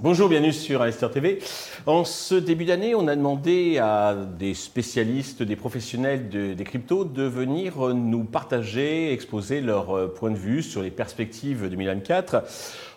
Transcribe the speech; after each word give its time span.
Bonjour, 0.00 0.28
bienvenue 0.28 0.52
sur 0.52 0.82
Investir 0.82 1.10
TV. 1.10 1.40
En 1.86 2.04
ce 2.04 2.34
début 2.36 2.64
d'année, 2.66 2.94
on 2.94 3.08
a 3.08 3.16
demandé 3.16 3.78
à 3.78 4.14
des 4.14 4.54
spécialistes, 4.54 5.42
des 5.42 5.56
professionnels 5.56 6.28
des 6.28 6.64
cryptos 6.64 7.04
de 7.04 7.24
venir 7.24 7.78
nous 7.94 8.22
partager, 8.24 9.12
exposer 9.12 9.60
leur 9.60 10.12
point 10.14 10.30
de 10.30 10.36
vue 10.36 10.62
sur 10.62 10.82
les 10.82 10.90
perspectives 10.92 11.68
2024. 11.68 12.44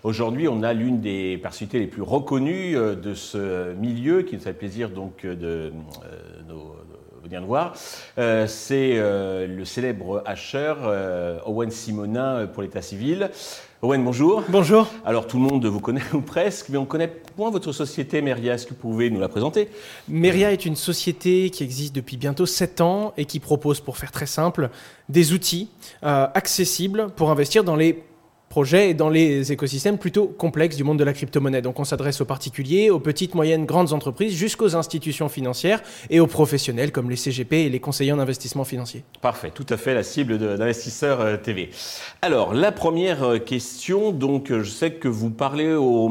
Aujourd'hui, 0.03 0.47
on 0.47 0.61
a 0.61 0.73
l'une 0.73 1.01
des 1.01 1.39
personnalités 1.39 1.79
les 1.79 1.87
plus 1.87 2.03
reconnues 2.03 2.73
de 2.75 3.13
ce 3.15 3.73
milieu, 3.73 4.21
qui 4.21 4.35
nous 4.35 4.41
fait 4.41 4.53
plaisir 4.53 4.89
donc 4.89 5.25
de, 5.25 5.35
de 5.35 5.73
venir 7.27 7.41
nous 7.41 7.47
voir. 7.47 7.73
Euh, 8.17 8.47
c'est 8.47 8.93
euh, 8.95 9.47
le 9.47 9.65
célèbre 9.65 10.23
hacheur 10.25 10.79
euh, 10.83 11.39
Owen 11.45 11.69
Simonin 11.69 12.47
pour 12.47 12.63
l'état 12.63 12.81
civil. 12.81 13.29
Owen, 13.81 14.03
bonjour. 14.03 14.43
Bonjour. 14.49 14.87
Alors 15.05 15.27
tout 15.27 15.37
le 15.37 15.43
monde 15.43 15.65
vous 15.65 15.79
connaît 15.79 16.01
ou 16.13 16.21
presque, 16.21 16.69
mais 16.69 16.77
on 16.77 16.85
connaît 16.85 17.11
moins 17.37 17.51
votre 17.51 17.71
société 17.73 18.21
Meria. 18.21 18.53
Est-ce 18.53 18.65
que 18.65 18.71
vous 18.71 18.79
pouvez 18.79 19.09
nous 19.09 19.19
la 19.19 19.27
présenter? 19.27 19.69
Meria 20.07 20.51
est 20.51 20.65
une 20.65 20.75
société 20.75 21.49
qui 21.49 21.63
existe 21.63 21.93
depuis 21.93 22.17
bientôt 22.17 22.45
7 22.45 22.81
ans 22.81 23.13
et 23.17 23.25
qui 23.25 23.39
propose, 23.39 23.81
pour 23.81 23.97
faire 23.97 24.11
très 24.11 24.25
simple, 24.25 24.69
des 25.09 25.33
outils 25.33 25.69
accessibles 26.01 27.09
pour 27.15 27.29
investir 27.29 27.63
dans 27.63 27.75
les 27.75 28.03
projets 28.57 28.89
et 28.89 28.93
dans 28.95 29.09
les 29.09 29.51
écosystèmes 29.51 29.99
plutôt 29.99 30.25
complexes 30.25 30.77
du 30.77 30.83
monde 30.83 30.97
de 30.97 31.03
la 31.03 31.13
crypto-monnaie. 31.13 31.61
Donc 31.61 31.79
on 31.79 31.83
s'adresse 31.83 32.21
aux 32.21 32.25
particuliers, 32.25 32.89
aux 32.89 32.99
petites, 32.99 33.35
moyennes, 33.35 33.67
grandes 33.67 33.93
entreprises, 33.93 34.33
jusqu'aux 34.33 34.75
institutions 34.75 35.29
financières 35.29 35.83
et 36.09 36.19
aux 36.19 36.25
professionnels 36.25 36.91
comme 36.91 37.07
les 37.11 37.17
CGP 37.17 37.53
et 37.65 37.69
les 37.69 37.79
conseillers 37.79 38.13
en 38.13 38.17
investissement 38.17 38.63
financier. 38.63 39.03
Parfait, 39.21 39.51
tout 39.53 39.67
à 39.69 39.77
fait 39.77 39.93
la 39.93 40.01
cible 40.01 40.39
d'investisseurs 40.39 41.21
euh, 41.21 41.37
TV. 41.37 41.69
Alors 42.23 42.55
la 42.55 42.71
première 42.71 43.21
euh, 43.21 43.37
question, 43.37 44.11
donc 44.11 44.51
je 44.51 44.71
sais 44.71 44.89
que 44.89 45.07
vous 45.07 45.29
parlez 45.29 45.75
aux, 45.75 46.09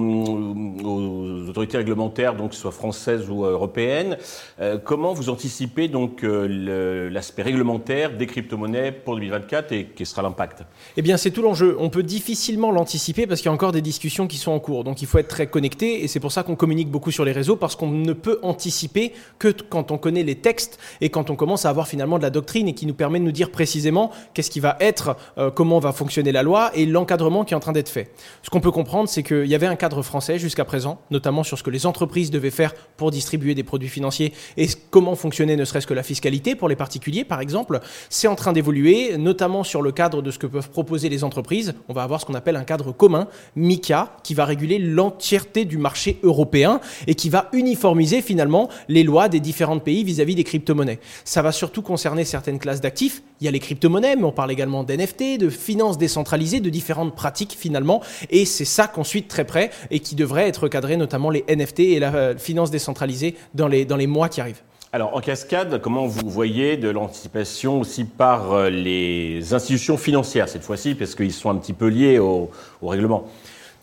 autorités 1.48 1.78
réglementaires, 1.78 2.36
donc 2.36 2.54
soit 2.54 2.70
françaises 2.70 3.28
ou 3.28 3.44
européennes. 3.44 4.18
Euh, 4.60 4.78
comment 4.78 5.14
vous 5.14 5.30
anticipez 5.30 5.88
donc 5.88 6.20
l'aspect 6.22 7.42
réglementaire 7.42 8.16
des 8.16 8.28
crypto-monnaies 8.28 8.92
pour 8.92 9.16
2024 9.16 9.72
et 9.72 9.88
quel 9.96 10.06
sera 10.06 10.22
l'impact? 10.22 10.62
Eh 10.96 11.02
bien 11.02 11.16
c'est 11.16 11.32
tout 11.32 11.42
l'enjeu. 11.42 11.76
On 11.80 11.90
peut 11.90 12.04
difficilement 12.04 12.35
l'anticiper 12.72 13.26
parce 13.26 13.40
qu'il 13.40 13.48
y 13.48 13.50
a 13.50 13.54
encore 13.54 13.72
des 13.72 13.80
discussions 13.80 14.26
qui 14.26 14.36
sont 14.36 14.52
en 14.52 14.58
cours. 14.58 14.84
Donc 14.84 15.02
il 15.02 15.08
faut 15.08 15.18
être 15.18 15.28
très 15.28 15.46
connecté 15.46 16.04
et 16.04 16.08
c'est 16.08 16.20
pour 16.20 16.32
ça 16.32 16.42
qu'on 16.42 16.56
communique 16.56 16.90
beaucoup 16.90 17.10
sur 17.10 17.24
les 17.24 17.32
réseaux 17.32 17.56
parce 17.56 17.76
qu'on 17.76 17.90
ne 17.90 18.12
peut 18.12 18.38
anticiper 18.42 19.12
que 19.38 19.48
quand 19.48 19.90
on 19.90 19.98
connaît 19.98 20.22
les 20.22 20.36
textes 20.36 20.78
et 21.00 21.10
quand 21.10 21.30
on 21.30 21.36
commence 21.36 21.64
à 21.64 21.70
avoir 21.70 21.88
finalement 21.88 22.18
de 22.18 22.22
la 22.22 22.30
doctrine 22.30 22.68
et 22.68 22.74
qui 22.74 22.86
nous 22.86 22.94
permet 22.94 23.18
de 23.18 23.24
nous 23.24 23.32
dire 23.32 23.50
précisément 23.50 24.10
qu'est-ce 24.34 24.50
qui 24.50 24.60
va 24.60 24.76
être, 24.80 25.16
euh, 25.38 25.50
comment 25.50 25.78
va 25.78 25.92
fonctionner 25.92 26.32
la 26.32 26.42
loi 26.42 26.70
et 26.74 26.86
l'encadrement 26.86 27.44
qui 27.44 27.54
est 27.54 27.56
en 27.56 27.60
train 27.60 27.72
d'être 27.72 27.88
fait. 27.88 28.10
Ce 28.42 28.50
qu'on 28.50 28.60
peut 28.60 28.70
comprendre, 28.70 29.08
c'est 29.08 29.22
qu'il 29.22 29.46
y 29.46 29.54
avait 29.54 29.66
un 29.66 29.76
cadre 29.76 30.02
français 30.02 30.38
jusqu'à 30.38 30.64
présent, 30.64 31.00
notamment 31.10 31.42
sur 31.42 31.58
ce 31.58 31.62
que 31.62 31.70
les 31.70 31.86
entreprises 31.86 32.30
devaient 32.30 32.50
faire 32.50 32.74
pour 32.96 33.10
distribuer 33.10 33.54
des 33.54 33.64
produits 33.64 33.88
financiers 33.88 34.32
et 34.56 34.66
comment 34.90 35.14
fonctionnait 35.14 35.56
ne 35.56 35.64
serait-ce 35.64 35.86
que 35.86 35.94
la 35.94 36.02
fiscalité 36.02 36.54
pour 36.54 36.68
les 36.68 36.76
particuliers, 36.76 37.24
par 37.24 37.40
exemple. 37.40 37.80
C'est 38.10 38.28
en 38.28 38.34
train 38.34 38.52
d'évoluer, 38.52 39.16
notamment 39.16 39.64
sur 39.64 39.82
le 39.82 39.92
cadre 39.92 40.22
de 40.22 40.30
ce 40.30 40.38
que 40.38 40.46
peuvent 40.46 40.70
proposer 40.70 41.08
les 41.08 41.24
entreprises. 41.24 41.74
On 41.88 41.92
va 41.92 42.02
avoir 42.02 42.20
ce 42.20 42.25
qu'on 42.26 42.34
appelle 42.34 42.56
un 42.56 42.64
cadre 42.64 42.92
commun, 42.92 43.28
MICA, 43.54 44.16
qui 44.22 44.34
va 44.34 44.44
réguler 44.44 44.78
l'entièreté 44.78 45.64
du 45.64 45.78
marché 45.78 46.18
européen 46.22 46.80
et 47.06 47.14
qui 47.14 47.30
va 47.30 47.48
uniformiser 47.52 48.20
finalement 48.20 48.68
les 48.88 49.02
lois 49.02 49.28
des 49.28 49.40
différents 49.40 49.78
pays 49.78 50.04
vis-à-vis 50.04 50.34
des 50.34 50.44
crypto-monnaies. 50.44 50.98
Ça 51.24 51.42
va 51.42 51.52
surtout 51.52 51.82
concerner 51.82 52.24
certaines 52.24 52.58
classes 52.58 52.80
d'actifs. 52.80 53.22
Il 53.40 53.44
y 53.44 53.48
a 53.48 53.50
les 53.50 53.60
crypto-monnaies, 53.60 54.16
mais 54.16 54.24
on 54.24 54.32
parle 54.32 54.52
également 54.52 54.84
d'NFT, 54.84 55.38
de 55.38 55.48
finances 55.48 55.98
décentralisées, 55.98 56.60
de 56.60 56.70
différentes 56.70 57.14
pratiques 57.14 57.56
finalement. 57.58 58.02
Et 58.30 58.44
c'est 58.44 58.64
ça 58.64 58.86
qu'on 58.86 59.04
suit 59.04 59.22
de 59.22 59.28
très 59.28 59.44
près 59.44 59.70
et 59.90 60.00
qui 60.00 60.14
devrait 60.14 60.48
être 60.48 60.64
recadré, 60.64 60.96
notamment 60.96 61.30
les 61.30 61.44
NFT 61.48 61.80
et 61.80 61.98
la 61.98 62.14
euh, 62.14 62.36
finance 62.36 62.70
décentralisée 62.70 63.36
dans 63.54 63.68
les, 63.68 63.84
dans 63.84 63.96
les 63.96 64.06
mois 64.06 64.28
qui 64.28 64.40
arrivent. 64.40 64.62
Alors, 64.96 65.14
en 65.14 65.20
cascade, 65.20 65.78
comment 65.82 66.06
vous 66.06 66.30
voyez 66.30 66.78
de 66.78 66.88
l'anticipation 66.88 67.80
aussi 67.80 68.04
par 68.04 68.54
euh, 68.54 68.70
les 68.70 69.52
institutions 69.52 69.98
financières 69.98 70.48
cette 70.48 70.62
fois-ci, 70.62 70.94
parce 70.94 71.14
qu'ils 71.14 71.34
sont 71.34 71.50
un 71.50 71.56
petit 71.56 71.74
peu 71.74 71.88
liés 71.88 72.18
au, 72.18 72.50
au 72.80 72.88
règlement? 72.88 73.26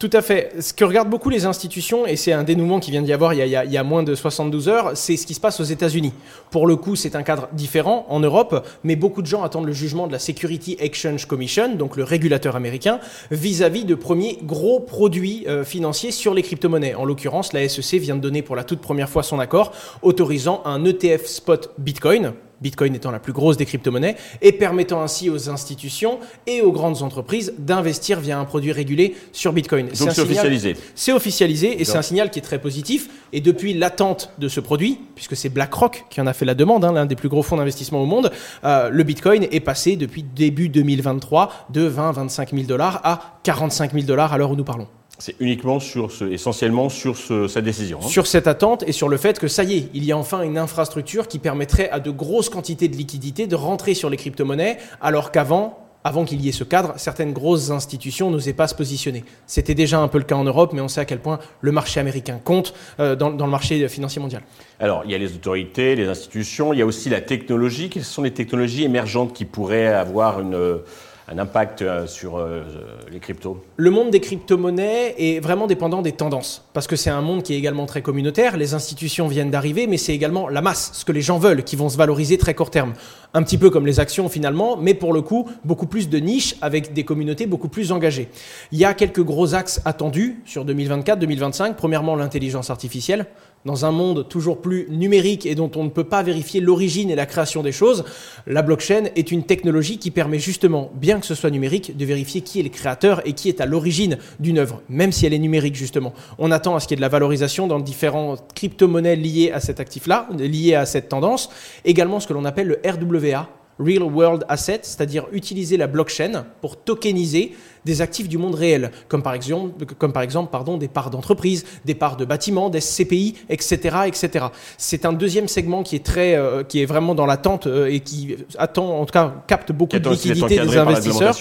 Tout 0.03 0.17
à 0.17 0.21
fait. 0.21 0.51
Ce 0.59 0.73
que 0.73 0.83
regardent 0.83 1.09
beaucoup 1.09 1.29
les 1.29 1.45
institutions, 1.45 2.05
et 2.05 2.17
c'est 2.17 2.33
un 2.33 2.43
dénouement 2.43 2.81
qui 2.81 2.91
vient 2.91 3.01
d'y 3.01 3.13
avoir 3.13 3.33
il 3.33 3.37
y, 3.37 3.55
a, 3.55 3.63
il 3.63 3.71
y, 3.71 3.77
a, 3.77 3.83
moins 3.83 4.03
de 4.03 4.15
72 4.15 4.67
heures, 4.67 4.91
c'est 4.95 5.15
ce 5.15 5.25
qui 5.25 5.33
se 5.33 5.39
passe 5.39 5.61
aux 5.61 5.63
États-Unis. 5.63 6.11
Pour 6.51 6.67
le 6.67 6.75
coup, 6.75 6.97
c'est 6.97 7.15
un 7.15 7.23
cadre 7.23 7.47
différent 7.53 8.05
en 8.09 8.19
Europe, 8.19 8.67
mais 8.83 8.97
beaucoup 8.97 9.21
de 9.21 9.27
gens 9.27 9.43
attendent 9.43 9.65
le 9.65 9.71
jugement 9.71 10.07
de 10.07 10.11
la 10.11 10.19
Security 10.19 10.75
Exchange 10.81 11.25
Commission, 11.25 11.75
donc 11.75 11.95
le 11.95 12.03
régulateur 12.03 12.57
américain, 12.57 12.99
vis-à-vis 13.31 13.85
de 13.85 13.95
premiers 13.95 14.39
gros 14.43 14.81
produits 14.81 15.45
euh, 15.47 15.63
financiers 15.63 16.11
sur 16.11 16.33
les 16.33 16.41
crypto-monnaies. 16.41 16.95
En 16.95 17.05
l'occurrence, 17.05 17.53
la 17.53 17.69
SEC 17.69 18.01
vient 18.01 18.17
de 18.17 18.21
donner 18.21 18.41
pour 18.41 18.57
la 18.57 18.65
toute 18.65 18.81
première 18.81 19.07
fois 19.07 19.23
son 19.23 19.39
accord, 19.39 19.71
autorisant 20.01 20.63
un 20.65 20.83
ETF 20.83 21.27
spot 21.27 21.71
Bitcoin, 21.77 22.33
Bitcoin 22.63 22.95
étant 22.95 23.11
la 23.11 23.19
plus 23.19 23.33
grosse 23.33 23.57
des 23.57 23.65
crypto-monnaies, 23.65 24.15
et 24.41 24.53
permettant 24.53 25.03
ainsi 25.03 25.29
aux 25.29 25.49
institutions 25.49 26.19
et 26.47 26.61
aux 26.61 26.71
grandes 26.71 27.03
entreprises 27.03 27.53
d'investir 27.59 28.19
via 28.19 28.39
un 28.39 28.45
produit 28.45 28.71
régulé 28.71 29.15
sur 29.33 29.53
Bitcoin. 29.53 29.87
Donc 29.87 30.11
c'est 30.11 30.21
officialisé. 30.21 30.75
C'est 30.95 31.11
officialisé 31.11 31.81
et 31.81 31.85
c'est 31.85 31.97
un 31.97 32.01
signal 32.01 32.31
qui 32.31 32.39
est 32.39 32.43
très 32.43 32.59
positif. 32.59 33.09
Et 33.33 33.41
depuis 33.41 33.73
l'attente 33.73 34.31
de 34.37 34.47
ce 34.47 34.59
produit, 34.59 34.99
puisque 35.15 35.35
c'est 35.35 35.49
BlackRock 35.49 36.05
qui 36.09 36.21
en 36.21 36.27
a 36.27 36.33
fait 36.33 36.45
la 36.45 36.55
demande, 36.55 36.85
hein, 36.85 36.93
l'un 36.93 37.05
des 37.05 37.15
plus 37.15 37.29
gros 37.29 37.43
fonds 37.43 37.57
d'investissement 37.57 38.01
au 38.01 38.05
monde, 38.05 38.31
euh, 38.63 38.89
le 38.89 39.03
Bitcoin 39.03 39.45
est 39.51 39.59
passé 39.59 39.95
depuis 39.95 40.23
début 40.23 40.69
2023 40.69 41.67
de 41.69 41.89
20-25 41.89 42.55
000 42.55 42.63
dollars 42.63 43.01
à 43.03 43.39
45 43.43 43.93
000 43.93 44.05
dollars 44.05 44.33
à 44.33 44.37
l'heure 44.37 44.51
où 44.51 44.55
nous 44.55 44.63
parlons. 44.63 44.87
C'est 45.19 45.35
uniquement 45.39 45.79
sur 45.79 46.11
ce, 46.11 46.25
essentiellement 46.25 46.89
sur 46.89 47.15
cette 47.17 47.63
décision. 47.63 47.99
Hein. 48.01 48.07
Sur 48.07 48.25
cette 48.27 48.47
attente 48.47 48.83
et 48.87 48.91
sur 48.91 49.09
le 49.09 49.17
fait 49.17 49.39
que 49.39 49.47
ça 49.47 49.63
y 49.63 49.77
est, 49.77 49.89
il 49.93 50.03
y 50.03 50.11
a 50.11 50.17
enfin 50.17 50.41
une 50.41 50.57
infrastructure 50.57 51.27
qui 51.27 51.39
permettrait 51.39 51.89
à 51.91 51.99
de 51.99 52.09
grosses 52.09 52.49
quantités 52.49 52.87
de 52.87 52.95
liquidités 52.95 53.47
de 53.47 53.55
rentrer 53.55 53.93
sur 53.93 54.09
les 54.09 54.17
crypto-monnaies, 54.17 54.77
alors 55.01 55.31
qu'avant, 55.31 55.79
avant 56.03 56.25
qu'il 56.25 56.41
y 56.41 56.49
ait 56.49 56.53
ce 56.53 56.63
cadre, 56.63 56.93
certaines 56.97 57.31
grosses 57.31 57.69
institutions 57.69 58.29
n'osaient 58.29 58.53
pas 58.53 58.67
se 58.67 58.75
positionner. 58.75 59.23
C'était 59.45 59.75
déjà 59.75 59.99
un 59.99 60.07
peu 60.07 60.17
le 60.17 60.23
cas 60.23 60.35
en 60.35 60.43
Europe, 60.43 60.71
mais 60.73 60.81
on 60.81 60.87
sait 60.87 61.01
à 61.01 61.05
quel 61.05 61.19
point 61.19 61.39
le 61.61 61.71
marché 61.71 61.99
américain 61.99 62.39
compte 62.43 62.73
euh, 62.99 63.15
dans, 63.15 63.29
dans, 63.31 63.45
le 63.45 63.51
marché 63.51 63.87
financier 63.87 64.21
mondial. 64.21 64.41
Alors, 64.79 65.03
il 65.05 65.11
y 65.11 65.15
a 65.15 65.17
les 65.17 65.33
autorités, 65.33 65.95
les 65.95 66.07
institutions, 66.07 66.73
il 66.73 66.79
y 66.79 66.81
a 66.81 66.85
aussi 66.85 67.09
la 67.09 67.21
technologie. 67.21 67.89
Quelles 67.89 68.03
sont 68.03 68.23
les 68.23 68.33
technologies 68.33 68.83
émergentes 68.83 69.33
qui 69.33 69.45
pourraient 69.45 69.87
avoir 69.87 70.41
une 70.41 70.81
un 71.27 71.37
impact 71.37 71.81
euh, 71.81 72.05
sur 72.05 72.37
euh, 72.37 72.63
les 73.11 73.19
cryptos 73.19 73.63
Le 73.77 73.91
monde 73.91 74.11
des 74.11 74.19
crypto-monnaies 74.19 75.15
est 75.17 75.39
vraiment 75.39 75.67
dépendant 75.67 76.01
des 76.01 76.11
tendances, 76.11 76.65
parce 76.73 76.87
que 76.87 76.95
c'est 76.95 77.09
un 77.09 77.21
monde 77.21 77.43
qui 77.43 77.53
est 77.53 77.57
également 77.57 77.85
très 77.85 78.01
communautaire, 78.01 78.57
les 78.57 78.73
institutions 78.73 79.27
viennent 79.27 79.51
d'arriver, 79.51 79.87
mais 79.87 79.97
c'est 79.97 80.13
également 80.13 80.49
la 80.49 80.61
masse, 80.61 80.91
ce 80.93 81.05
que 81.05 81.11
les 81.11 81.21
gens 81.21 81.39
veulent, 81.39 81.63
qui 81.63 81.75
vont 81.75 81.89
se 81.89 81.97
valoriser 81.97 82.37
très 82.37 82.53
court 82.53 82.71
terme. 82.71 82.93
Un 83.33 83.41
petit 83.43 83.57
peu 83.57 83.69
comme 83.69 83.85
les 83.85 83.99
actions 83.99 84.29
finalement, 84.29 84.77
mais 84.77 84.93
pour 84.93 85.13
le 85.13 85.21
coup, 85.21 85.49
beaucoup 85.63 85.87
plus 85.87 86.09
de 86.09 86.17
niches 86.17 86.55
avec 86.61 86.93
des 86.93 87.03
communautés 87.03 87.45
beaucoup 87.45 87.69
plus 87.69 87.91
engagées. 87.91 88.29
Il 88.71 88.77
y 88.77 88.85
a 88.85 88.93
quelques 88.93 89.23
gros 89.23 89.55
axes 89.55 89.81
attendus 89.85 90.41
sur 90.45 90.65
2024-2025. 90.65 91.73
Premièrement, 91.75 92.15
l'intelligence 92.15 92.69
artificielle 92.69 93.25
dans 93.65 93.85
un 93.85 93.91
monde 93.91 94.27
toujours 94.27 94.61
plus 94.61 94.87
numérique 94.89 95.45
et 95.45 95.55
dont 95.55 95.71
on 95.75 95.83
ne 95.83 95.89
peut 95.89 96.03
pas 96.03 96.23
vérifier 96.23 96.59
l'origine 96.59 97.09
et 97.09 97.15
la 97.15 97.25
création 97.25 97.63
des 97.63 97.71
choses, 97.71 98.03
la 98.45 98.61
blockchain 98.61 99.05
est 99.15 99.31
une 99.31 99.43
technologie 99.43 99.97
qui 99.97 100.11
permet 100.11 100.39
justement, 100.39 100.91
bien 100.95 101.19
que 101.19 101.25
ce 101.25 101.35
soit 101.35 101.49
numérique, 101.49 101.95
de 101.95 102.05
vérifier 102.05 102.41
qui 102.41 102.59
est 102.59 102.63
le 102.63 102.69
créateur 102.69 103.21
et 103.25 103.33
qui 103.33 103.49
est 103.49 103.61
à 103.61 103.65
l'origine 103.65 104.17
d'une 104.39 104.57
œuvre, 104.57 104.81
même 104.89 105.11
si 105.11 105.25
elle 105.25 105.33
est 105.33 105.39
numérique 105.39 105.75
justement. 105.75 106.13
On 106.37 106.51
attend 106.51 106.75
à 106.75 106.79
ce 106.79 106.87
qu'il 106.87 106.95
y 106.95 106.97
ait 106.97 107.01
de 107.01 107.01
la 107.01 107.09
valorisation 107.09 107.67
dans 107.67 107.79
différentes 107.79 108.43
crypto-monnaies 108.53 109.15
liées 109.15 109.51
à 109.51 109.59
cet 109.59 109.79
actif-là, 109.79 110.27
liées 110.37 110.75
à 110.75 110.85
cette 110.85 111.09
tendance. 111.09 111.49
Également 111.85 112.19
ce 112.19 112.27
que 112.27 112.33
l'on 112.33 112.45
appelle 112.45 112.67
le 112.67 112.79
RWA, 112.85 113.49
Real 113.79 114.03
World 114.03 114.45
Asset, 114.49 114.81
c'est-à-dire 114.83 115.25
utiliser 115.31 115.77
la 115.77 115.87
blockchain 115.87 116.45
pour 116.61 116.77
tokeniser 116.77 117.53
des 117.85 118.01
actifs 118.01 118.29
du 118.29 118.37
monde 118.37 118.55
réel, 118.55 118.91
comme 119.07 119.23
par 119.23 119.33
exemple, 119.33 119.85
comme 119.97 120.13
par 120.13 120.23
exemple 120.23 120.51
pardon, 120.51 120.77
des 120.77 120.87
parts 120.87 121.09
d'entreprise, 121.09 121.65
des 121.85 121.95
parts 121.95 122.17
de 122.17 122.25
bâtiments, 122.25 122.69
des 122.69 122.79
CPI, 122.79 123.35
etc. 123.49 123.97
etc. 124.05 124.45
C'est 124.77 125.05
un 125.05 125.13
deuxième 125.13 125.47
segment 125.47 125.83
qui 125.83 125.95
est, 125.95 126.05
très, 126.05 126.35
euh, 126.35 126.63
qui 126.63 126.81
est 126.81 126.85
vraiment 126.85 127.15
dans 127.15 127.25
l'attente 127.25 127.67
euh, 127.67 127.87
et 127.87 127.99
qui 127.99 128.35
attend, 128.57 128.99
en 128.99 129.05
tout 129.05 129.11
cas, 129.11 129.33
capte 129.47 129.71
beaucoup 129.71 129.99
de 129.99 130.09
liquidités 130.09 130.59
des 130.59 130.77
investisseurs, 130.77 131.35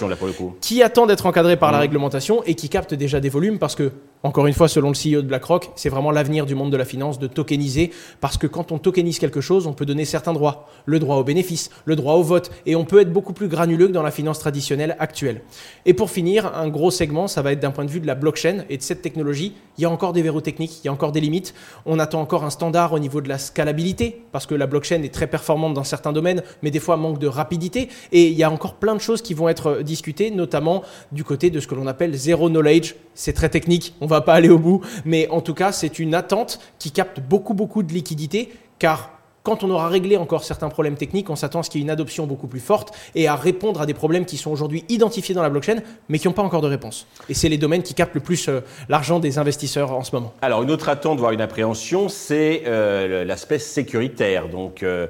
qui 0.61 0.83
attend 0.83 1.07
d'être 1.07 1.27
encadré 1.27 1.57
par 1.57 1.73
la 1.73 1.79
mmh. 1.79 1.83
réglementation 1.83 2.43
et 2.45 2.55
qui 2.55 2.69
capte 2.69 2.95
déjà 2.95 3.21
des 3.21 3.29
volumes 3.29 3.59
parce 3.59 3.75
que, 3.75 3.93
encore 4.25 4.47
une 4.47 4.55
fois, 4.55 4.69
selon 4.69 4.91
le 4.91 4.95
CEO 4.95 5.23
de 5.23 5.27
BlackRock, 5.27 5.71
c'est 5.75 5.89
vraiment 5.89 6.11
l'avenir 6.11 6.47
du 6.47 6.55
monde 6.55 6.71
de 6.71 6.77
la 6.77 6.85
finance 6.85 7.19
de 7.19 7.27
tokeniser 7.27 7.91
parce 8.21 8.37
que 8.37 8.47
quand 8.47 8.73
on 8.73 8.79
tokenise 8.79 9.19
quelque 9.19 9.41
chose, 9.41 9.67
on 9.67 9.73
peut 9.73 9.87
donner 9.87 10.05
certains 10.05 10.33
droits. 10.33 10.69
Le 10.85 10.99
droit 10.99 11.17
au 11.17 11.25
bénéfice, 11.25 11.71
le 11.85 11.97
droit 11.97 12.15
au 12.15 12.22
vote 12.23 12.51
et 12.67 12.77
on 12.77 12.85
peut 12.85 13.01
être 13.01 13.13
beaucoup 13.13 13.33
plus 13.33 13.49
granuleux 13.49 13.89
que 13.89 13.93
dans 13.93 14.03
la 14.03 14.11
finance 14.11 14.39
traditionnelle 14.39 14.97
actuelle. 14.99 15.43
Et 15.87 15.95
pour 15.95 16.11
finir, 16.11 16.55
un 16.55 16.69
gros 16.69 16.91
segment, 16.91 17.29
ça 17.29 17.43
va 17.43 17.53
être 17.53 17.61
d'un 17.61 17.71
point 17.71 17.85
de 17.85 17.91
vue 17.91 18.01
de 18.01 18.07
la 18.07 18.15
blockchain 18.15 18.65
et 18.71 18.77
de 18.77 18.83
cette 18.83 19.03
technologie. 19.03 19.55
Il 19.79 19.83
y 19.83 19.85
a 19.85 19.91
encore 19.91 20.13
des 20.13 20.23
verrous 20.23 20.41
techniques, 20.41 20.81
il 20.83 20.87
y 20.87 20.89
a 20.89 20.93
encore 20.93 21.13
des 21.13 21.21
limites. 21.21 21.55
On 21.87 21.99
attend 21.99 22.21
encore 22.21 22.45
un 22.45 22.51
standard 22.51 22.93
au 22.93 22.99
niveau 22.99 23.21
de 23.21 23.29
la 23.29 23.39
scalabilité 23.39 24.23
parce 24.33 24.47
que 24.47 24.55
la 24.55 24.67
blockchain 24.67 25.03
est 25.03 25.13
très 25.13 25.27
performante 25.27 25.75
dans 25.75 25.85
certains 25.85 26.13
domaines, 26.13 26.43
mais 26.63 26.71
des 26.71 26.81
fois 26.81 26.97
manque 26.97 27.19
de 27.19 27.27
rapidité. 27.27 27.89
Et 28.13 28.29
il 28.29 28.35
y 28.35 28.43
a 28.43 28.51
encore 28.51 28.75
plein 28.75 28.95
de 28.95 29.01
choses 29.01 29.23
qui 29.23 29.35
vont 29.35 29.49
être 29.49 29.83
discutées, 29.83 30.31
notamment 30.31 30.83
du 31.13 31.25
côté 31.25 31.51
de 31.51 31.61
ce 31.61 31.67
que 31.67 31.75
l'on 31.75 31.87
appelle 31.87 32.15
zero 32.15 32.49
knowledge. 32.49 32.95
C'est 33.15 33.33
très 33.33 33.49
technique, 33.49 33.95
on 34.01 34.07
va 34.07 34.21
pas 34.21 34.35
aller 34.35 34.49
au 34.49 34.59
bout, 34.59 34.81
mais 35.05 35.29
en 35.29 35.41
tout 35.41 35.55
cas, 35.55 35.73
c'est 35.73 35.99
une 35.99 36.15
attente 36.15 36.61
qui 36.79 36.91
capte 36.91 37.21
beaucoup 37.21 37.55
beaucoup 37.55 37.83
de 37.83 37.93
liquidités 37.93 38.51
car 38.79 39.12
quand 39.43 39.65
on 39.65 39.71
aura 39.71 39.89
réglé 39.89 40.17
encore 40.17 40.45
certains 40.45 40.69
problèmes 40.69 40.97
techniques, 40.97 41.29
on 41.31 41.37
s'attend 41.37 41.61
à 41.61 41.63
ce 41.63 41.71
qu'il 41.71 41.81
y 41.81 41.83
ait 41.83 41.87
une 41.87 41.91
adoption 41.91 42.27
beaucoup 42.27 42.47
plus 42.47 42.61
forte 42.61 42.95
et 43.15 43.27
à 43.29 43.35
répondre 43.35 43.81
à 43.81 43.87
des 43.87 43.95
problèmes 43.95 44.25
qui 44.25 44.37
sont 44.37 44.51
aujourd'hui 44.51 44.85
identifiés 44.89 45.35
dans 45.35 45.43
la 45.43 45.51
blockchain, 45.51 45.81
mais 46.09 46.19
qui 46.19 46.29
n'ont 46.29 46.35
pas 46.35 46.43
encore 46.43 46.61
de 46.61 46.69
réponse. 46.69 47.07
Et 47.29 47.35
c'est 47.35 47.49
les 47.49 47.59
domaines 47.59 47.83
qui 47.83 47.95
captent 47.95 48.15
le 48.15 48.21
plus 48.21 48.49
euh, 48.49 48.61
l'argent 48.89 49.19
des 49.19 49.39
investisseurs 49.39 49.93
en 49.93 50.05
ce 50.05 50.15
moment. 50.15 50.33
Alors, 50.43 50.63
une 50.63 50.71
autre 50.71 50.89
attente, 50.89 51.19
voire 51.19 51.33
une 51.33 51.41
appréhension, 51.41 52.09
c'est 52.09 52.63
euh, 52.67 53.25
l'aspect 53.25 53.59
sécuritaire. 53.59 54.49
Donc, 54.49 54.83
euh, 54.83 55.09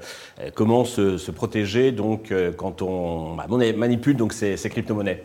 comment 0.54 0.84
se, 0.84 1.30
protéger 1.30 1.92
donc, 1.92 2.32
quand 2.56 2.82
on 2.82 3.34
bah, 3.36 3.46
manipule 3.48 4.16
donc, 4.16 4.32
ces 4.32 4.56
crypto-monnaies? 4.56 5.22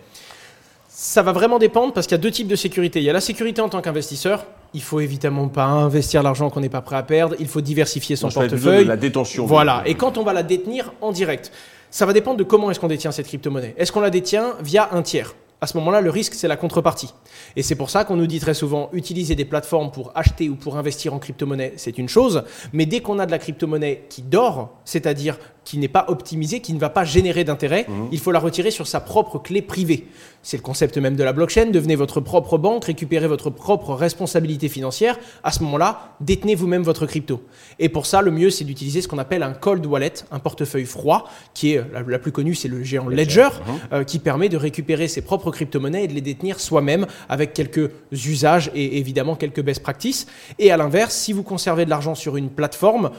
Ça 0.90 1.22
va 1.22 1.32
vraiment 1.32 1.60
dépendre 1.60 1.94
parce 1.94 2.08
qu'il 2.08 2.16
y 2.16 2.20
a 2.20 2.22
deux 2.22 2.32
types 2.32 2.48
de 2.48 2.56
sécurité. 2.56 3.00
Il 3.00 3.06
y 3.06 3.10
a 3.10 3.14
la 3.14 3.22
sécurité 3.22 3.62
en 3.62 3.70
tant 3.70 3.82
qu'investisseur. 3.82 4.46
Il 4.74 4.82
faut 4.82 5.00
évidemment 5.00 5.48
pas 5.48 5.66
investir 5.66 6.24
l'argent 6.24 6.50
qu'on 6.50 6.60
n'est 6.60 6.70
pas 6.70 6.82
prêt 6.82 6.96
à 6.96 7.04
perdre. 7.04 7.36
Il 7.40 7.48
faut 7.48 7.62
diversifier 7.62 8.16
son 8.16 8.30
portefeuille. 8.30 8.86
la 8.86 8.98
détention. 8.98 9.46
Voilà. 9.46 9.84
Et 9.86 9.96
quand 9.96 10.18
on 10.18 10.24
va 10.24 10.34
la 10.34 10.44
détenir 10.44 10.94
en 11.02 11.12
direct, 11.12 11.52
ça 11.90 12.06
va 12.06 12.14
dépendre 12.14 12.38
de 12.38 12.44
comment 12.44 12.70
est-ce 12.70 12.80
qu'on 12.80 12.88
détient 12.88 13.12
cette 13.12 13.28
crypto-monnaie. 13.28 13.74
Est-ce 13.78 13.92
qu'on 13.92 14.02
la 14.02 14.10
détient 14.10 14.56
via 14.62 14.90
un 14.92 15.02
tiers? 15.02 15.34
À 15.60 15.66
ce 15.66 15.76
moment-là, 15.78 16.02
le 16.02 16.12
risque, 16.12 16.36
c'est 16.36 16.48
la 16.48 16.56
contrepartie. 16.56 17.12
Et 17.56 17.64
c'est 17.64 17.74
pour 17.74 17.90
ça 17.90 18.06
qu'on 18.06 18.16
nous 18.16 18.28
dit 18.28 18.40
très 18.40 18.54
souvent, 18.54 18.90
utiliser 18.94 19.34
des 19.34 19.46
plateformes 19.46 19.90
pour 19.90 20.12
acheter 20.14 20.50
ou 20.50 20.56
pour 20.56 20.78
investir 20.78 21.16
en 21.16 21.20
crypto-monnaie, 21.20 21.74
c'est 21.78 21.98
une 21.98 22.08
chose, 22.08 22.44
mais 22.74 22.86
dès 22.86 23.00
qu'on 23.00 23.18
a 23.18 23.26
de 23.26 23.32
la 23.32 23.40
crypto-monnaie 23.40 24.04
qui 24.08 24.22
dort, 24.22 24.78
c'est-à-dire 24.86 25.40
qui 25.68 25.78
n'est 25.78 25.90
pas 25.90 26.06
optimisée, 26.08 26.62
qui 26.62 26.72
ne 26.72 26.80
va 26.80 26.90
pas 26.90 27.04
générer 27.04 27.44
d'intérêt, 27.44 27.86
mhm. 27.90 28.08
il 28.14 28.20
faut 28.20 28.32
la 28.32 28.40
retirer 28.40 28.72
sur 28.72 28.88
sa 28.88 29.02
propre 29.02 29.38
clé 29.38 29.62
privée. 29.62 30.08
C'est 30.42 30.56
le 30.56 30.64
concept 30.64 30.98
même 30.98 31.18
de 31.18 31.24
la 31.26 31.34
blockchain, 31.34 31.66
devenez 31.66 31.98
votre 31.98 32.22
propre 32.22 32.58
banque, 32.58 32.86
récupérez 32.86 33.28
votre 33.28 33.50
propre 33.50 33.94
responsabilité 33.94 34.70
financière, 34.70 35.20
à 35.44 35.52
ce 35.52 35.62
moment-là, 35.64 36.16
détenez 36.22 36.56
vous-même 36.56 36.84
votre 36.84 37.06
crypto. 37.06 37.42
Et 37.80 37.90
pour 37.90 38.06
ça, 38.06 38.22
le 38.22 38.32
mieux, 38.32 38.50
c'est 38.50 38.64
d'utiliser 38.64 39.02
ce 39.02 39.10
qu'on 39.10 39.18
appelle 39.18 39.44
un 39.44 39.52
cold 39.52 39.86
wallet, 39.86 40.14
un 40.32 40.40
portefeuille 40.40 40.86
froid, 40.86 41.30
qui 41.54 41.74
est 41.74 41.84
la, 42.08 42.18
plus 42.18 42.32
connue, 42.32 42.56
c'est 42.56 42.70
le 42.70 42.82
géant 42.82 43.10
Ledger, 43.10 43.50
mhm. 43.50 43.80
euh, 43.92 44.04
qui 44.06 44.20
permet 44.20 44.48
de 44.48 44.56
récupérer 44.56 45.10
ses 45.10 45.22
propres 45.22 45.52
crypto-monnaies 45.52 46.06
et 46.06 46.08
de 46.08 46.14
les 46.14 46.22
détenir 46.22 46.62
soi-même 46.62 47.08
avec 47.28 47.54
quelques 47.54 47.92
usages 48.14 48.72
et 48.74 49.00
évidemment 49.00 49.36
quelques 49.36 49.62
best 49.62 49.84
practices. 49.84 50.28
Et 50.60 50.72
à 50.72 50.78
l'inverse, 50.78 51.14
si 51.14 51.34
vous 51.34 51.44
conservez 51.44 51.84
de 51.84 51.90
l'argent 51.90 52.16
sur 52.16 52.38
une 52.38 52.52
plateforme, 52.52 53.12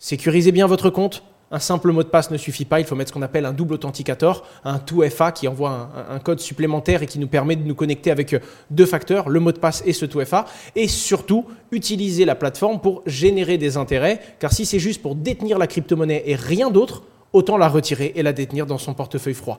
sécurisez 0.00 0.50
bien 0.50 0.66
votre 0.66 0.90
compte, 0.90 1.22
un 1.52 1.58
simple 1.58 1.92
mot 1.92 2.02
de 2.02 2.08
passe 2.08 2.30
ne 2.30 2.38
suffit 2.38 2.64
pas, 2.64 2.80
il 2.80 2.86
faut 2.86 2.96
mettre 2.96 3.10
ce 3.10 3.14
qu'on 3.14 3.22
appelle 3.22 3.44
un 3.44 3.52
double 3.52 3.74
authenticator, 3.74 4.44
un 4.64 4.78
2FA 4.78 5.32
qui 5.32 5.46
envoie 5.46 5.90
un, 6.10 6.18
code 6.18 6.40
supplémentaire 6.40 7.02
et 7.02 7.06
qui 7.06 7.18
nous 7.18 7.28
permet 7.28 7.56
de 7.56 7.62
nous 7.62 7.74
connecter 7.74 8.10
avec 8.10 8.34
deux 8.70 8.86
facteurs, 8.86 9.28
le 9.28 9.38
mot 9.38 9.52
de 9.52 9.58
passe 9.58 9.82
et 9.84 9.92
ce 9.92 10.06
2FA. 10.06 10.46
Et 10.74 10.88
surtout, 10.88 11.44
utiliser 11.70 12.24
la 12.24 12.34
plateforme 12.34 12.80
pour 12.80 13.02
générer 13.06 13.58
des 13.58 13.76
intérêts, 13.76 14.20
car 14.38 14.52
si 14.52 14.64
c'est 14.64 14.78
juste 14.78 15.02
pour 15.02 15.14
détenir 15.14 15.58
la 15.58 15.66
crypto-monnaie 15.66 16.22
et 16.26 16.36
rien 16.36 16.70
d'autre, 16.70 17.02
autant 17.34 17.58
la 17.58 17.68
retirer 17.68 18.12
et 18.14 18.22
la 18.22 18.32
détenir 18.32 18.66
dans 18.66 18.78
son 18.78 18.94
portefeuille 18.94 19.34
froid 19.34 19.58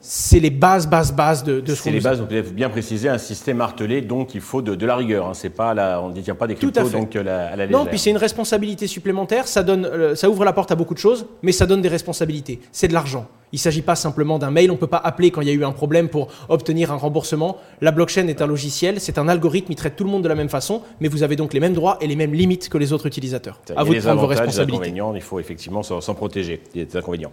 c'est 0.00 0.38
les 0.38 0.50
bases, 0.50 0.86
bases, 0.86 1.12
bases 1.12 1.42
de, 1.42 1.60
de 1.60 1.74
ce 1.74 1.82
C'est 1.82 1.90
les 1.90 2.00
bases, 2.00 2.20
vous 2.20 2.26
avez 2.26 2.42
bien 2.42 2.70
précisé, 2.70 3.08
un 3.08 3.18
système 3.18 3.56
martelé, 3.56 4.00
donc 4.00 4.34
il 4.34 4.40
faut 4.40 4.62
de, 4.62 4.86
la 4.86 4.96
rigueur. 4.96 5.26
Hein. 5.26 5.34
C'est 5.34 5.50
pas 5.50 5.74
on 6.00 6.08
ne 6.08 6.14
détient 6.14 6.36
pas 6.36 6.46
des 6.46 6.54
cryptos 6.54 6.88
donc 6.90 7.16
à 7.16 7.22
la, 7.22 7.48
à 7.48 7.56
la 7.56 7.66
Non, 7.66 7.84
puis 7.84 7.98
c'est 7.98 8.10
une 8.10 8.16
responsabilité 8.16 8.86
supplémentaire. 8.86 9.48
Ça 9.48 9.62
donne, 9.62 9.84
euh, 9.84 10.14
ça 10.14 10.30
ouvre 10.30 10.44
la 10.44 10.52
porte 10.52 10.70
à 10.70 10.76
beaucoup 10.76 10.94
de 10.94 10.98
choses, 10.98 11.26
mais 11.42 11.52
ça 11.52 11.66
donne 11.66 11.82
des 11.82 11.88
responsabilités. 11.88 12.60
C'est 12.70 12.88
de 12.88 12.92
l'argent. 12.92 13.26
Il 13.52 13.56
ne 13.56 13.60
s'agit 13.60 13.82
pas 13.82 13.96
simplement 13.96 14.38
d'un 14.38 14.50
mail, 14.50 14.70
on 14.70 14.74
ne 14.74 14.78
peut 14.78 14.86
pas 14.86 14.98
appeler 14.98 15.30
quand 15.30 15.40
il 15.40 15.48
y 15.48 15.50
a 15.50 15.54
eu 15.54 15.64
un 15.64 15.72
problème 15.72 16.08
pour 16.08 16.28
obtenir 16.48 16.92
un 16.92 16.96
remboursement. 16.96 17.56
La 17.80 17.92
blockchain 17.92 18.26
est 18.28 18.42
un 18.42 18.46
logiciel, 18.46 19.00
c'est 19.00 19.18
un 19.18 19.28
algorithme, 19.28 19.72
il 19.72 19.76
traite 19.76 19.96
tout 19.96 20.04
le 20.04 20.10
monde 20.10 20.22
de 20.22 20.28
la 20.28 20.34
même 20.34 20.48
façon, 20.48 20.82
mais 21.00 21.08
vous 21.08 21.22
avez 21.22 21.36
donc 21.36 21.54
les 21.54 21.60
mêmes 21.60 21.72
droits 21.72 21.98
et 22.00 22.06
les 22.06 22.16
mêmes 22.16 22.34
limites 22.34 22.68
que 22.68 22.78
les 22.78 22.92
autres 22.92 23.06
utilisateurs. 23.06 23.60
À 23.74 23.84
vous 23.84 23.94
de 23.94 24.00
prendre 24.00 24.20
vos 24.20 24.26
responsabilités. 24.26 24.72
Les 24.72 24.88
inconvénients, 24.88 25.14
il 25.14 25.22
faut 25.22 25.40
effectivement 25.40 25.82
s'en 25.82 26.14
protéger. 26.14 26.60
des 26.74 26.96
inconvénients. 26.96 27.30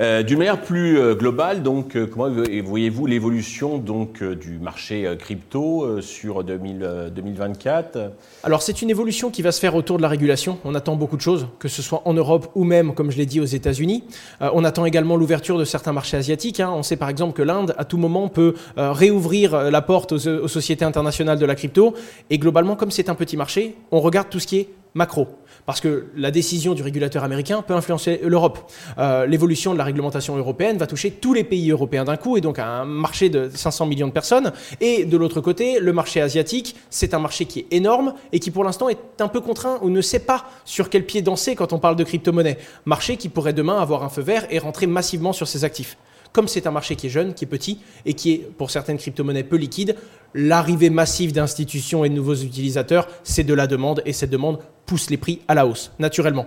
Euh, 0.00 0.22
D'une 0.22 0.38
manière 0.38 0.60
plus 0.60 0.98
euh, 0.98 1.14
globale, 1.14 1.62
donc, 1.62 1.96
euh, 1.96 2.06
comment 2.06 2.30
voyez-vous 2.64 3.06
l'évolution 3.06 3.78
donc 3.78 4.22
du 4.22 4.58
marché 4.58 5.16
crypto 5.18 6.00
sur 6.00 6.44
2024 6.44 8.12
Alors 8.42 8.62
c'est 8.62 8.82
une 8.82 8.90
évolution 8.90 9.30
qui 9.30 9.42
va 9.42 9.52
se 9.52 9.60
faire 9.60 9.74
autour 9.74 9.96
de 9.96 10.02
la 10.02 10.08
régulation. 10.08 10.58
On 10.64 10.74
attend 10.74 10.96
beaucoup 10.96 11.16
de 11.16 11.22
choses, 11.22 11.46
que 11.58 11.68
ce 11.68 11.82
soit 11.82 12.02
en 12.04 12.14
Europe 12.14 12.50
ou 12.54 12.64
même, 12.64 12.94
comme 12.94 13.10
je 13.10 13.16
l'ai 13.16 13.26
dit, 13.26 13.40
aux 13.40 13.44
États-Unis. 13.44 14.04
on 14.40 14.64
attend 14.64 14.84
également 14.84 15.16
l'ouverture 15.16 15.53
de 15.58 15.64
certains 15.64 15.92
marchés 15.92 16.16
asiatiques. 16.16 16.60
Hein. 16.60 16.70
On 16.74 16.82
sait 16.82 16.96
par 16.96 17.08
exemple 17.08 17.34
que 17.34 17.42
l'Inde, 17.42 17.74
à 17.78 17.84
tout 17.84 17.98
moment, 17.98 18.28
peut 18.28 18.54
euh, 18.78 18.92
réouvrir 18.92 19.54
euh, 19.54 19.70
la 19.70 19.82
porte 19.82 20.12
aux, 20.12 20.48
sociétés 20.48 20.84
internationales 20.84 21.38
de 21.38 21.46
la 21.46 21.54
crypto. 21.54 21.94
Et 22.30 22.38
globalement, 22.38 22.76
comme 22.76 22.90
c'est 22.90 23.08
un 23.08 23.14
petit 23.14 23.36
marché, 23.36 23.76
on 23.90 24.00
regarde 24.00 24.28
tout 24.30 24.40
ce 24.40 24.46
qui 24.46 24.58
est 24.58 24.68
macro. 24.94 25.28
Parce 25.66 25.80
que 25.80 26.06
la 26.16 26.30
décision 26.30 26.74
du 26.74 26.82
régulateur 26.82 27.24
américain 27.24 27.62
peut 27.62 27.74
influencer 27.74 28.20
l'Europe. 28.22 28.70
Euh, 28.98 29.26
l'évolution 29.26 29.72
de 29.72 29.78
la 29.78 29.84
réglementation 29.84 30.36
européenne 30.36 30.76
va 30.76 30.86
toucher 30.86 31.10
tous 31.10 31.32
les 31.32 31.44
pays 31.44 31.70
européens 31.70 32.04
d'un 32.04 32.16
coup, 32.16 32.36
et 32.36 32.40
donc 32.40 32.58
un 32.58 32.84
marché 32.84 33.30
de 33.30 33.50
500 33.52 33.86
millions 33.86 34.08
de 34.08 34.12
personnes. 34.12 34.52
Et 34.80 35.04
de 35.04 35.16
l'autre 35.16 35.40
côté, 35.40 35.80
le 35.80 35.92
marché 35.92 36.20
asiatique, 36.20 36.76
c'est 36.90 37.14
un 37.14 37.18
marché 37.18 37.46
qui 37.46 37.60
est 37.60 37.66
énorme 37.70 38.14
et 38.32 38.40
qui 38.40 38.50
pour 38.50 38.64
l'instant 38.64 38.88
est 38.88 39.20
un 39.20 39.28
peu 39.28 39.40
contraint 39.40 39.78
ou 39.82 39.88
ne 39.88 40.00
sait 40.00 40.18
pas 40.18 40.44
sur 40.64 40.90
quel 40.90 41.06
pied 41.06 41.22
danser 41.22 41.54
quand 41.54 41.72
on 41.72 41.78
parle 41.78 41.96
de 41.96 42.04
crypto-monnaie. 42.04 42.58
Marché 42.84 43.16
qui 43.16 43.28
pourrait 43.28 43.52
demain 43.54 43.78
avoir 43.78 44.02
un 44.02 44.08
feu 44.10 44.22
vert 44.22 44.46
et 44.50 44.58
rentrer 44.58 44.86
massivement 44.86 45.32
sur 45.32 45.48
ses 45.48 45.64
actifs 45.64 45.96
comme 46.34 46.48
c'est 46.48 46.66
un 46.66 46.72
marché 46.72 46.96
qui 46.96 47.06
est 47.06 47.10
jeune, 47.10 47.32
qui 47.32 47.44
est 47.44 47.48
petit 47.48 47.78
et 48.04 48.12
qui 48.12 48.32
est 48.32 48.38
pour 48.58 48.70
certaines 48.70 48.98
crypto-monnaies 48.98 49.44
peu 49.44 49.56
liquide, 49.56 49.94
l'arrivée 50.34 50.90
massive 50.90 51.32
d'institutions 51.32 52.04
et 52.04 52.08
de 52.08 52.14
nouveaux 52.14 52.34
utilisateurs, 52.34 53.08
c'est 53.22 53.44
de 53.44 53.54
la 53.54 53.68
demande 53.68 54.02
et 54.04 54.12
cette 54.12 54.30
demande 54.30 54.58
pousse 54.84 55.10
les 55.10 55.16
prix 55.16 55.40
à 55.46 55.54
la 55.54 55.64
hausse, 55.64 55.92
naturellement. 56.00 56.46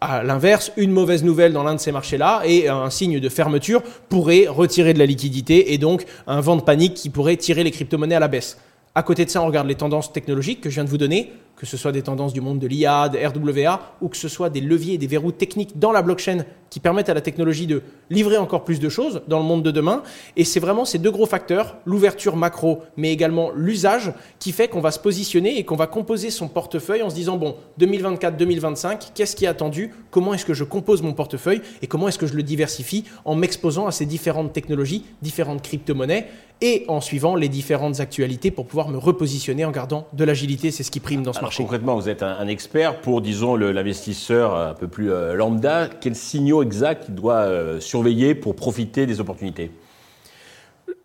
À 0.00 0.24
l'inverse, 0.24 0.72
une 0.76 0.90
mauvaise 0.90 1.22
nouvelle 1.22 1.52
dans 1.52 1.62
l'un 1.62 1.76
de 1.76 1.80
ces 1.80 1.92
marchés-là 1.92 2.42
et 2.44 2.68
un 2.68 2.90
signe 2.90 3.20
de 3.20 3.28
fermeture 3.28 3.82
pourrait 4.08 4.48
retirer 4.48 4.92
de 4.92 4.98
la 4.98 5.06
liquidité 5.06 5.72
et 5.72 5.78
donc 5.78 6.04
un 6.26 6.40
vent 6.40 6.56
de 6.56 6.62
panique 6.62 6.94
qui 6.94 7.08
pourrait 7.08 7.36
tirer 7.36 7.62
les 7.62 7.70
crypto-monnaies 7.70 8.16
à 8.16 8.20
la 8.20 8.28
baisse. 8.28 8.58
À 8.96 9.04
côté 9.04 9.24
de 9.24 9.30
ça, 9.30 9.40
on 9.40 9.46
regarde 9.46 9.68
les 9.68 9.76
tendances 9.76 10.12
technologiques 10.12 10.60
que 10.60 10.68
je 10.68 10.74
viens 10.74 10.84
de 10.84 10.90
vous 10.90 10.98
donner 10.98 11.32
que 11.58 11.66
ce 11.66 11.76
soit 11.76 11.90
des 11.90 12.02
tendances 12.02 12.32
du 12.32 12.40
monde 12.40 12.60
de 12.60 12.68
l'IA, 12.68 13.08
de 13.08 13.18
RWA, 13.18 13.96
ou 14.00 14.08
que 14.08 14.16
ce 14.16 14.28
soit 14.28 14.48
des 14.48 14.60
leviers 14.60 14.94
et 14.94 14.98
des 14.98 15.08
verrous 15.08 15.32
techniques 15.32 15.76
dans 15.78 15.90
la 15.90 16.02
blockchain 16.02 16.44
qui 16.70 16.80
permettent 16.80 17.08
à 17.08 17.14
la 17.14 17.20
technologie 17.20 17.66
de 17.66 17.82
livrer 18.10 18.36
encore 18.36 18.64
plus 18.64 18.78
de 18.78 18.88
choses 18.88 19.22
dans 19.26 19.38
le 19.38 19.44
monde 19.44 19.62
de 19.62 19.70
demain. 19.70 20.02
Et 20.36 20.44
c'est 20.44 20.60
vraiment 20.60 20.84
ces 20.84 20.98
deux 20.98 21.10
gros 21.10 21.26
facteurs, 21.26 21.76
l'ouverture 21.84 22.36
macro, 22.36 22.82
mais 22.96 23.12
également 23.12 23.50
l'usage, 23.54 24.12
qui 24.38 24.52
fait 24.52 24.68
qu'on 24.68 24.80
va 24.80 24.90
se 24.90 24.98
positionner 24.98 25.58
et 25.58 25.64
qu'on 25.64 25.76
va 25.76 25.86
composer 25.86 26.30
son 26.30 26.46
portefeuille 26.48 27.02
en 27.02 27.10
se 27.10 27.14
disant, 27.14 27.36
bon, 27.36 27.56
2024-2025, 27.80 29.12
qu'est-ce 29.14 29.34
qui 29.34 29.44
est 29.44 29.48
attendu? 29.48 29.92
Comment 30.10 30.34
est-ce 30.34 30.44
que 30.44 30.54
je 30.54 30.64
compose 30.64 31.02
mon 31.02 31.12
portefeuille? 31.12 31.62
Et 31.82 31.86
comment 31.86 32.08
est-ce 32.08 32.18
que 32.18 32.26
je 32.26 32.34
le 32.34 32.42
diversifie 32.42 33.04
en 33.24 33.34
m'exposant 33.34 33.86
à 33.86 33.92
ces 33.92 34.06
différentes 34.06 34.52
technologies, 34.52 35.04
différentes 35.22 35.62
crypto-monnaies? 35.62 36.28
Et 36.60 36.84
en 36.88 37.00
suivant 37.00 37.36
les 37.36 37.48
différentes 37.48 38.00
actualités 38.00 38.50
pour 38.50 38.66
pouvoir 38.66 38.88
me 38.88 38.98
repositionner 38.98 39.64
en 39.64 39.70
gardant 39.70 40.08
de 40.12 40.24
l'agilité. 40.24 40.72
C'est 40.72 40.82
ce 40.82 40.90
qui 40.90 40.98
prime 40.98 41.22
dans 41.22 41.32
ce 41.32 41.38
Concrètement, 41.56 41.96
vous 41.96 42.08
êtes 42.08 42.22
un, 42.22 42.46
expert 42.48 43.00
pour, 43.00 43.20
disons, 43.20 43.56
l'investisseur 43.56 44.54
un 44.54 44.74
peu 44.74 44.88
plus 44.88 45.10
euh, 45.10 45.34
lambda. 45.34 45.88
Quels 46.00 46.14
signaux 46.14 46.62
exacts 46.62 47.06
il 47.08 47.14
doit 47.14 47.42
euh, 47.42 47.80
surveiller 47.80 48.34
pour 48.34 48.54
profiter 48.54 49.06
des 49.06 49.20
opportunités? 49.20 49.70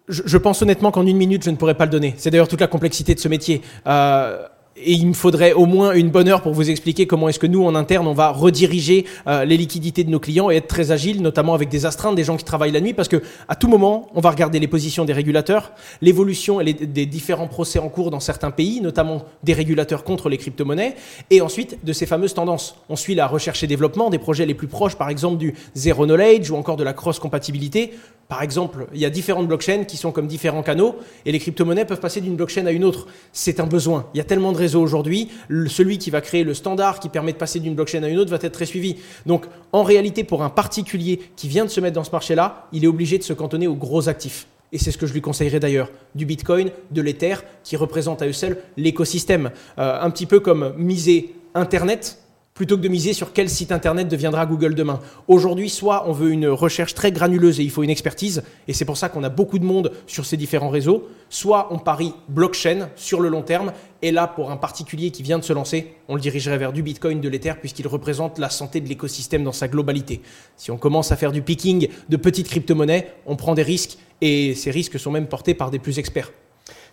Je, 0.09 0.37
pense 0.37 0.61
honnêtement 0.61 0.91
qu'en 0.91 1.05
une 1.05 1.15
minute, 1.15 1.43
je 1.45 1.49
ne 1.49 1.55
pourrais 1.55 1.75
pas 1.75 1.85
le 1.85 1.91
donner. 1.91 2.13
C'est 2.17 2.29
d'ailleurs 2.29 2.49
toute 2.49 2.59
la 2.59 2.67
complexité 2.67 3.15
de 3.15 3.19
ce 3.19 3.29
métier. 3.29 3.61
Euh, 3.87 4.45
et 4.75 4.93
il 4.93 5.07
me 5.07 5.13
faudrait 5.13 5.53
au 5.53 5.65
moins 5.65 5.93
une 5.93 6.09
bonne 6.09 6.27
heure 6.27 6.41
pour 6.41 6.53
vous 6.53 6.69
expliquer 6.69 7.05
comment 7.05 7.29
est-ce 7.29 7.39
que 7.39 7.47
nous, 7.47 7.63
en 7.63 7.75
interne, 7.75 8.07
on 8.07 8.13
va 8.13 8.29
rediriger 8.29 9.05
euh, 9.27 9.45
les 9.45 9.55
liquidités 9.55 10.03
de 10.03 10.09
nos 10.09 10.19
clients 10.19 10.49
et 10.49 10.55
être 10.55 10.67
très 10.67 10.91
agile, 10.91 11.21
notamment 11.21 11.53
avec 11.53 11.69
des 11.69 11.85
astreintes, 11.85 12.15
des 12.15 12.23
gens 12.23 12.37
qui 12.37 12.43
travaillent 12.43 12.71
la 12.71 12.81
nuit, 12.81 12.93
parce 12.93 13.07
que 13.07 13.21
à 13.47 13.55
tout 13.55 13.67
moment, 13.67 14.09
on 14.15 14.21
va 14.21 14.31
regarder 14.31 14.59
les 14.59 14.67
positions 14.67 15.05
des 15.05 15.13
régulateurs, 15.13 15.71
l'évolution 16.01 16.59
des 16.63 17.05
différents 17.05 17.47
procès 17.47 17.79
en 17.79 17.89
cours 17.89 18.09
dans 18.09 18.19
certains 18.19 18.51
pays, 18.51 18.81
notamment 18.81 19.23
des 19.43 19.53
régulateurs 19.53 20.03
contre 20.03 20.27
les 20.29 20.37
crypto-monnaies, 20.37 20.95
et 21.29 21.41
ensuite 21.41 21.85
de 21.85 21.93
ces 21.93 22.05
fameuses 22.05 22.33
tendances. 22.33 22.75
On 22.89 22.95
suit 22.95 23.15
la 23.15 23.27
recherche 23.27 23.63
et 23.63 23.67
développement 23.67 24.09
des 24.09 24.19
projets 24.19 24.45
les 24.45 24.55
plus 24.55 24.67
proches, 24.67 24.95
par 24.95 25.09
exemple 25.09 25.37
du 25.37 25.53
zero 25.75 26.05
knowledge 26.05 26.49
ou 26.49 26.55
encore 26.55 26.77
de 26.77 26.83
la 26.83 26.93
cross-compatibilité 26.93 27.93
Par 28.33 28.41
exemple, 28.41 28.87
il 28.95 28.99
y 28.99 29.05
a 29.05 29.11
différentes 29.11 29.47
blockchains 29.47 29.83
qui 29.83 29.95
sont 29.95 30.11
comme 30.11 30.25
différents 30.25 30.63
canaux 30.63 30.95
et 31.23 31.31
les 31.31 31.37
crypto-monnaies 31.37 31.85
peuvent 31.85 31.99
passer 31.99 32.19
d'une 32.19 32.35
blockchain 32.35 32.65
à 32.65 32.71
une 32.71 32.83
autre. 32.83 33.05
C'est 33.31 33.59
un 33.59 33.67
besoin. 33.67 34.07
Il 34.15 34.17
y 34.17 34.21
a 34.21 34.23
tellement 34.23 34.51
de 34.51 34.57
réseaux 34.57 34.81
aujourd'hui. 34.81 35.29
Celui 35.67 35.99
qui 35.99 36.09
va 36.09 36.19
créer 36.19 36.43
le 36.43 36.55
standard 36.55 36.99
qui 36.99 37.09
permet 37.09 37.33
de 37.33 37.37
passer 37.37 37.59
d'une 37.59 37.75
blockchain 37.75 38.01
à 38.01 38.07
une 38.07 38.17
autre 38.17 38.31
va 38.31 38.37
être 38.41 38.51
très 38.51 38.65
suivi. 38.65 38.95
Donc, 39.27 39.45
en 39.71 39.83
réalité, 39.83 40.23
pour 40.23 40.41
un 40.41 40.49
particulier 40.49 41.21
qui 41.35 41.47
vient 41.47 41.63
de 41.63 41.69
se 41.69 41.79
mettre 41.79 41.93
dans 41.93 42.03
ce 42.03 42.09
marché-là, 42.09 42.65
il 42.73 42.83
est 42.83 42.87
obligé 42.87 43.19
de 43.19 43.23
se 43.23 43.33
cantonner 43.33 43.67
aux 43.67 43.75
gros 43.75 44.09
actifs. 44.09 44.47
Et 44.71 44.79
c'est 44.79 44.89
ce 44.89 44.97
que 44.97 45.05
je 45.05 45.13
lui 45.13 45.21
conseillerais 45.21 45.59
d'ailleurs, 45.59 45.91
du 46.15 46.25
Bitcoin, 46.25 46.71
de 46.89 47.01
l'Ether, 47.03 47.35
qui 47.63 47.75
représentent 47.75 48.23
à 48.23 48.27
eux 48.27 48.33
seuls 48.33 48.57
l'écosystème. 48.77 49.51
Euh, 49.77 50.01
un 50.01 50.09
petit 50.09 50.25
peu 50.25 50.39
comme 50.39 50.73
miser 50.75 51.35
Internet 51.53 52.17
plutôt 52.53 52.77
que 52.77 52.81
de 52.81 52.87
miser 52.87 53.13
sur 53.13 53.33
quel 53.33 53.49
site 53.49 53.71
internet 53.71 54.07
deviendra 54.07 54.45
Google 54.45 54.75
demain. 54.75 54.99
Aujourd'hui, 55.27 55.69
soit 55.69 56.07
on 56.07 56.11
veut 56.11 56.31
une 56.31 56.47
recherche 56.47 56.93
très 56.93 57.11
granuleuse 57.11 57.59
et 57.59 57.63
il 57.63 57.71
faut 57.71 57.83
une 57.83 57.89
expertise, 57.89 58.43
et 58.67 58.73
c'est 58.73 58.85
pour 58.85 58.97
ça 58.97 59.09
qu'on 59.09 59.23
a 59.23 59.29
beaucoup 59.29 59.59
de 59.59 59.65
monde 59.65 59.91
sur 60.07 60.25
ces 60.25 60.37
différents 60.37 60.69
réseaux, 60.69 61.07
soit 61.29 61.69
on 61.71 61.79
parie 61.79 62.13
blockchain 62.29 62.89
sur 62.95 63.21
le 63.21 63.29
long 63.29 63.41
terme, 63.41 63.73
et 64.01 64.11
là, 64.11 64.27
pour 64.27 64.51
un 64.51 64.57
particulier 64.57 65.11
qui 65.11 65.23
vient 65.23 65.39
de 65.39 65.43
se 65.43 65.53
lancer, 65.53 65.93
on 66.07 66.15
le 66.15 66.21
dirigerait 66.21 66.57
vers 66.57 66.73
du 66.73 66.83
Bitcoin, 66.83 67.21
de 67.21 67.29
l'Ether, 67.29 67.53
puisqu'il 67.59 67.87
représente 67.87 68.37
la 68.37 68.49
santé 68.49 68.81
de 68.81 68.89
l'écosystème 68.89 69.43
dans 69.43 69.51
sa 69.51 69.67
globalité. 69.67 70.21
Si 70.57 70.71
on 70.71 70.77
commence 70.77 71.11
à 71.11 71.15
faire 71.15 71.31
du 71.31 71.41
picking 71.41 71.87
de 72.09 72.17
petites 72.17 72.49
crypto-monnaies, 72.49 73.13
on 73.25 73.35
prend 73.35 73.53
des 73.53 73.63
risques, 73.63 73.97
et 74.21 74.55
ces 74.55 74.71
risques 74.71 74.99
sont 74.99 75.11
même 75.11 75.27
portés 75.27 75.53
par 75.53 75.71
des 75.71 75.79
plus 75.79 75.99
experts. 75.99 76.31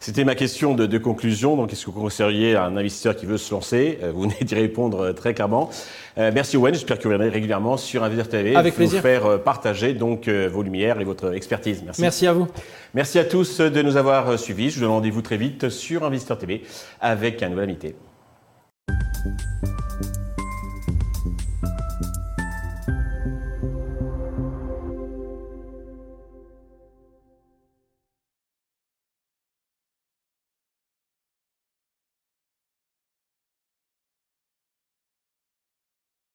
C'était 0.00 0.24
ma 0.24 0.34
question 0.34 0.74
de, 0.74 0.98
conclusion. 0.98 1.56
Donc, 1.56 1.72
est-ce 1.72 1.84
que 1.84 1.90
vous 1.90 2.00
conseilleriez 2.00 2.56
à 2.56 2.64
un 2.64 2.76
investisseur 2.76 3.14
qui 3.14 3.26
veut 3.26 3.36
se 3.36 3.52
lancer? 3.52 3.98
Euh, 4.02 4.12
Vous 4.12 4.22
venez 4.28 4.36
d'y 4.40 4.54
répondre 4.54 5.00
euh, 5.00 5.12
très 5.12 5.34
clairement. 5.34 5.70
Euh, 6.18 6.30
merci 6.34 6.56
Owen. 6.56 6.74
J'espère 6.74 6.98
que 6.98 7.04
vous 7.04 7.10
reviendrez 7.10 7.28
régulièrement 7.28 7.76
sur 7.76 8.02
Investisseur 8.02 8.28
TV 8.30 8.56
Avec 8.56 8.74
pour 8.74 8.84
nous 8.84 8.90
faire 8.90 9.42
partager 9.42 9.92
donc 9.92 10.28
vos 10.28 10.62
lumières 10.62 11.00
et 11.00 11.04
votre 11.04 11.34
expertise. 11.34 11.82
Merci. 11.84 12.00
Merci 12.00 12.26
à 12.26 12.32
vous. 12.32 12.48
Merci 12.94 13.18
à 13.18 13.24
tous 13.24 13.60
de 13.60 13.82
nous 13.82 13.96
avoir 13.96 14.38
suivis. 14.38 14.70
Je 14.70 14.76
vous 14.76 14.80
donne 14.82 14.90
rendez-vous 14.90 15.22
très 15.22 15.36
vite 15.36 15.68
sur 15.68 16.04
Investisseur 16.04 16.38
TV 16.38 16.62
avec 17.00 17.42
un 17.42 17.50
nouvel 17.50 17.70
invité. 17.70 17.94